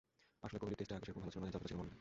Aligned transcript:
আসলে 0.45 0.57
কোহলি 0.61 0.75
টেস্টে 0.79 0.93
আগে 0.97 1.05
সেরকম 1.07 1.21
ভালো 1.23 1.33
ছিলেন 1.33 1.45
না, 1.47 1.51
যতটা 1.53 1.67
ছিলেন 1.69 1.77
ওয়ানডেতে। 1.79 1.89